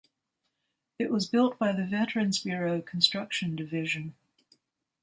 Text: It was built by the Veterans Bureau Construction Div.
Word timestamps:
It 0.97 1.11
was 1.11 1.27
built 1.29 1.59
by 1.59 1.73
the 1.73 1.83
Veterans 1.85 2.39
Bureau 2.39 2.81
Construction 2.81 3.55
Div. 3.55 4.13